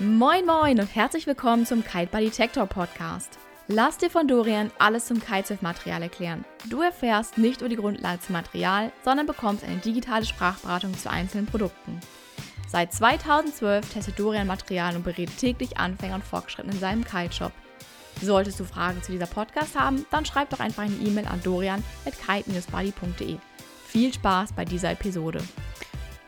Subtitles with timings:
[0.00, 3.36] Moin Moin und herzlich willkommen zum Kite Buddy Detector Podcast.
[3.66, 6.44] Lass dir von Dorian alles zum Kitesurf-Material erklären.
[6.70, 11.46] Du erfährst nicht nur die Grundlage zum Material, sondern bekommst eine digitale Sprachberatung zu einzelnen
[11.46, 11.98] Produkten.
[12.68, 17.50] Seit 2012 testet Dorian Material und berät täglich Anfänger und Fortgeschrittene in seinem Kite-Shop.
[18.22, 23.36] Solltest du Fragen zu dieser Podcast haben, dann schreib doch einfach eine E-Mail an dorian.kite-buddy.de.
[23.84, 25.42] Viel Spaß bei dieser Episode.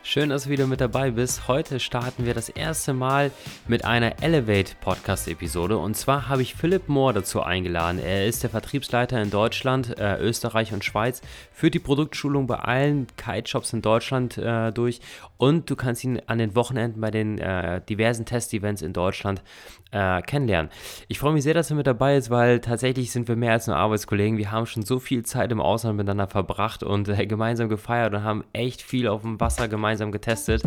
[0.03, 1.47] Schön, dass du wieder mit dabei bist.
[1.47, 3.29] Heute starten wir das erste Mal
[3.67, 7.99] mit einer Elevate Podcast Episode und zwar habe ich Philipp Mohr dazu eingeladen.
[7.99, 11.21] Er ist der Vertriebsleiter in Deutschland, äh, Österreich und Schweiz,
[11.53, 15.01] führt die Produktschulung bei allen Kite-Shops in Deutschland äh, durch
[15.37, 19.43] und du kannst ihn an den Wochenenden bei den äh, diversen Test-Events in Deutschland
[19.91, 20.71] äh, kennenlernen.
[21.09, 23.67] Ich freue mich sehr, dass er mit dabei ist, weil tatsächlich sind wir mehr als
[23.67, 24.37] nur Arbeitskollegen.
[24.37, 28.23] Wir haben schon so viel Zeit im Ausland miteinander verbracht und äh, gemeinsam gefeiert und
[28.23, 30.63] haben echt viel auf dem Wasser gemeinsam getestet.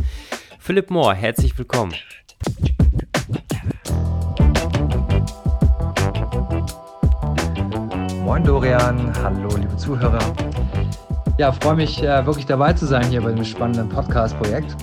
[0.59, 1.95] Philipp Mohr, herzlich willkommen.
[8.25, 10.19] Moin Dorian, hallo liebe Zuhörer.
[11.39, 14.77] Ja, freue mich äh, wirklich dabei zu sein hier bei dem spannenden Podcast-Projekt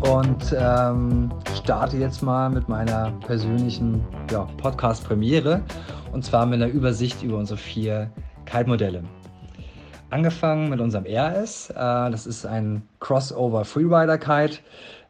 [0.00, 5.62] und ähm, starte jetzt mal mit meiner persönlichen ja, Podcast-Premiere
[6.12, 8.10] und zwar mit einer Übersicht über unsere vier
[8.46, 9.04] Kite-Modelle.
[10.14, 14.58] Angefangen mit unserem RS, äh, das ist ein Crossover Freerider Kite,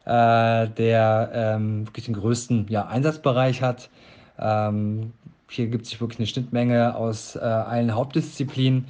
[0.05, 3.91] äh, der ähm, wirklich den größten Einsatzbereich hat.
[4.39, 5.13] Ähm,
[5.47, 8.87] hier gibt es wirklich eine Schnittmenge aus äh, allen Hauptdisziplinen.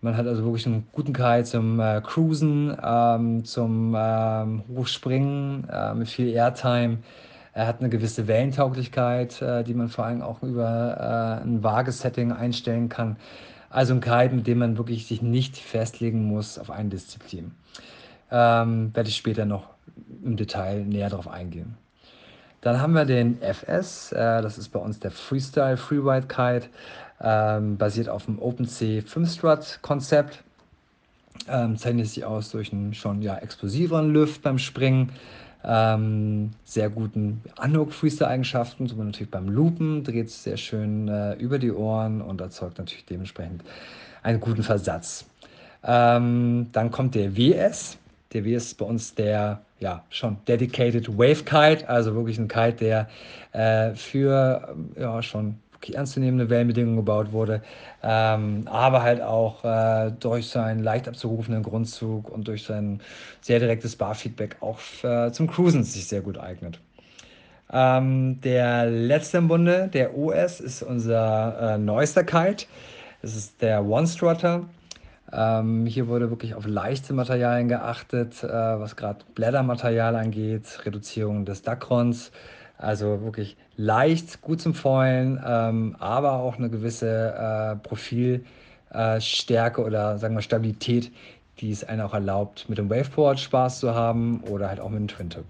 [0.00, 3.96] Man hat also wirklich einen guten Kite zum Cruisen, ähm, zum
[4.74, 6.98] Hochspringen mit viel Airtime.
[7.52, 13.16] Er hat eine gewisse Wellentauglichkeit, die man vor allem auch über ein Waagesetting einstellen kann.
[13.72, 17.52] Also ein Kite, mit dem man wirklich sich nicht festlegen muss auf eine Disziplin.
[18.30, 19.70] Ähm, werde ich später noch
[20.22, 21.78] im Detail näher darauf eingehen.
[22.60, 26.68] Dann haben wir den FS, äh, das ist bei uns der Freestyle Freeride Kite
[27.20, 30.42] ähm, basiert auf dem OpenC 5-Strut-Konzept.
[31.48, 35.10] Ähm, zeichnet sich aus durch einen schon ja, explosiveren Lüft beim Springen,
[35.64, 41.72] ähm, sehr guten Unhook-Freestyle-Eigenschaften, so natürlich beim Loopen dreht es sehr schön äh, über die
[41.72, 43.62] Ohren und erzeugt natürlich dementsprechend
[44.22, 45.24] einen guten Versatz.
[45.84, 47.98] Ähm, dann kommt der WS.
[48.32, 52.76] Der WS ist bei uns der ja schon dedicated Wave Kite, also wirklich ein Kite,
[52.76, 53.08] der
[53.52, 55.56] äh, für ja schon
[55.90, 57.62] ernstzunehmende Wellenbedingungen gebaut wurde,
[58.02, 63.00] ähm, aber halt auch äh, durch seinen leicht abzurufenden Grundzug und durch sein
[63.40, 66.80] sehr direktes Barfeedback auch äh, zum Cruisen sich sehr gut eignet.
[67.72, 72.66] Ähm, der letzte im Bunde, der OS, ist unser äh, neuester Kite.
[73.22, 74.66] Das ist der One-Strutter.
[75.32, 81.62] Ähm, hier wurde wirklich auf leichte Materialien geachtet, äh, was gerade Blättermaterial angeht, Reduzierung des
[81.62, 82.30] Dacrons.
[82.82, 90.18] Also wirklich leicht, gut zum Foilen, ähm, aber auch eine gewisse äh, Profilstärke äh, oder
[90.18, 91.12] sagen wir Stabilität,
[91.60, 94.98] die es einem auch erlaubt, mit dem Waveboard Spaß zu haben oder halt auch mit
[94.98, 95.44] dem Twin-Tip.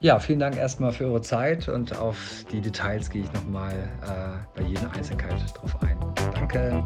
[0.00, 4.36] Ja, vielen Dank erstmal für eure Zeit und auf die Details gehe ich nochmal äh,
[4.54, 5.98] bei jeder Einzelkeit drauf ein.
[6.34, 6.84] Danke.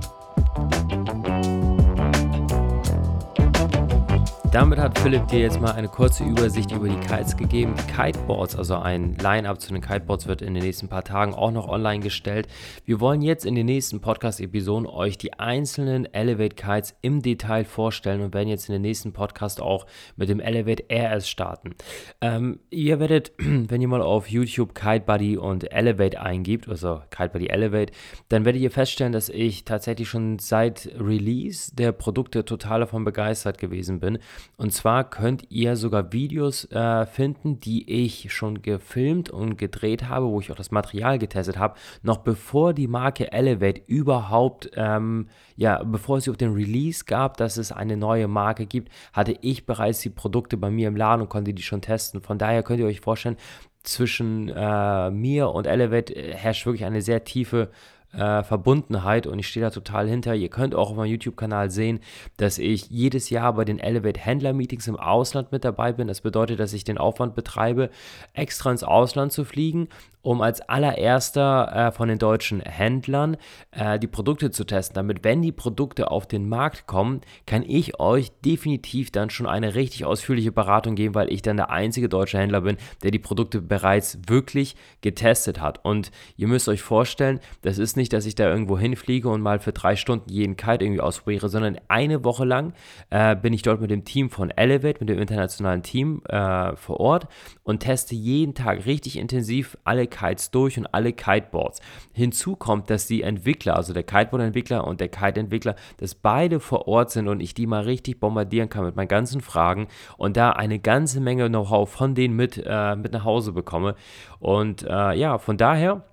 [4.53, 7.73] Damit hat Philipp dir jetzt mal eine kurze Übersicht über die Kites gegeben.
[7.79, 11.53] Die Kiteboards, also ein Line-Up zu den Kiteboards, wird in den nächsten paar Tagen auch
[11.53, 12.49] noch online gestellt.
[12.85, 18.23] Wir wollen jetzt in den nächsten Podcast-Episoden euch die einzelnen Elevate Kites im Detail vorstellen
[18.23, 21.77] und werden jetzt in den nächsten Podcast auch mit dem Elevate RS starten.
[22.21, 27.29] Ähm, ihr werdet, wenn ihr mal auf YouTube Kite Buddy und Elevate eingibt, also Kite
[27.29, 27.93] Buddy Elevate,
[28.29, 33.59] dann werdet ihr feststellen, dass ich tatsächlich schon seit Release der Produkte total davon begeistert
[33.59, 34.19] gewesen bin.
[34.57, 40.27] Und zwar könnt ihr sogar Videos äh, finden, die ich schon gefilmt und gedreht habe,
[40.27, 45.83] wo ich auch das Material getestet habe, noch bevor die Marke Elevate überhaupt, ähm, ja,
[45.83, 50.01] bevor es auf den Release gab, dass es eine neue Marke gibt, hatte ich bereits
[50.01, 52.21] die Produkte bei mir im Laden und konnte die schon testen.
[52.21, 53.37] Von daher könnt ihr euch vorstellen,
[53.83, 57.71] zwischen äh, mir und Elevate äh, herrscht wirklich eine sehr tiefe
[58.13, 60.35] äh, Verbundenheit und ich stehe da total hinter.
[60.35, 62.01] Ihr könnt auch auf meinem YouTube-Kanal sehen,
[62.37, 66.09] dass ich jedes Jahr bei den Elevate Händler Meetings im Ausland mit dabei bin.
[66.09, 67.91] Das bedeutet, dass ich den Aufwand betreibe,
[68.35, 69.89] extra ins Ausland zu fliegen
[70.23, 73.37] um als allererster äh, von den deutschen Händlern
[73.71, 77.99] äh, die Produkte zu testen, damit wenn die Produkte auf den Markt kommen, kann ich
[77.99, 82.39] euch definitiv dann schon eine richtig ausführliche Beratung geben, weil ich dann der einzige deutsche
[82.39, 85.85] Händler bin, der die Produkte bereits wirklich getestet hat.
[85.85, 89.59] Und ihr müsst euch vorstellen, das ist nicht, dass ich da irgendwo hinfliege und mal
[89.59, 92.75] für drei Stunden jeden Kite irgendwie ausprobiere, sondern eine Woche lang
[93.09, 97.01] äh, bin ich dort mit dem Team von Elevate, mit dem internationalen Team äh, vor
[97.01, 97.29] Ort
[97.63, 101.81] und teste jeden Tag richtig intensiv alle Kites durch und alle Kiteboards.
[102.13, 107.11] Hinzu kommt, dass die Entwickler, also der Kiteboard-Entwickler und der Kite-Entwickler, dass beide vor Ort
[107.11, 110.79] sind und ich die mal richtig bombardieren kann mit meinen ganzen Fragen und da eine
[110.79, 113.95] ganze Menge Know-how von denen mit, äh, mit nach Hause bekomme.
[114.39, 116.05] Und äh, ja, von daher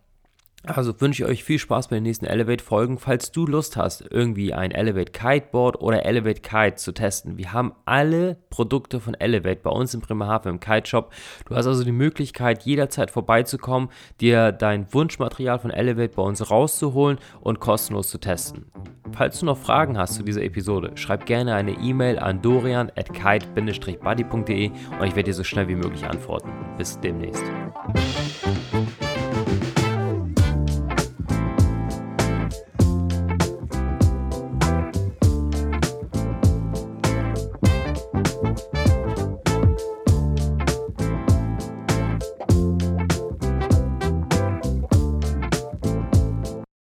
[0.75, 2.97] also wünsche ich euch viel Spaß bei den nächsten Elevate-Folgen.
[2.97, 7.73] Falls du Lust hast, irgendwie ein Elevate Kiteboard oder Elevate Kite zu testen, wir haben
[7.85, 11.13] alle Produkte von Elevate bei uns im Bremerhaven im Kite Shop.
[11.47, 17.17] Du hast also die Möglichkeit, jederzeit vorbeizukommen, dir dein Wunschmaterial von Elevate bei uns rauszuholen
[17.41, 18.65] und kostenlos zu testen.
[19.13, 23.13] Falls du noch Fragen hast zu dieser Episode, schreib gerne eine E-Mail an dorian at
[23.13, 26.49] kite-buddy.de und ich werde dir so schnell wie möglich antworten.
[26.77, 27.43] Bis demnächst.